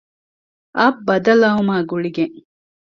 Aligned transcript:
އަށް 0.77 0.99
ބަދަލުއައުމާ 1.07 1.75
ގުޅިގެން 1.89 2.35